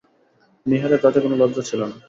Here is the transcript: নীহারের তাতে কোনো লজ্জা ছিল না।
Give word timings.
নীহারের 0.65 1.01
তাতে 1.03 1.17
কোনো 1.23 1.35
লজ্জা 1.41 1.63
ছিল 1.69 1.81
না। 1.83 1.95